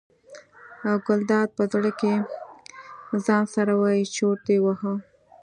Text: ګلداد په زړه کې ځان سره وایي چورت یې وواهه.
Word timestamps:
ګلداد 1.05 1.47
په 1.57 1.63
زړه 1.73 1.91
کې 1.99 2.13
ځان 3.25 3.43
سره 3.55 3.71
وایي 3.81 4.03
چورت 4.15 4.43
یې 4.53 4.57
وواهه. 4.61 4.93